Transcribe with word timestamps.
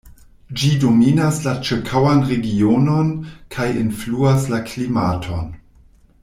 Ĝi 0.59 0.69
dominas 0.83 1.35
la 1.47 1.53
ĉirkaŭan 1.69 2.23
regionon 2.31 3.13
kaj 3.57 3.69
influas 3.85 4.49
la 4.55 4.63
klimaton. 4.73 5.55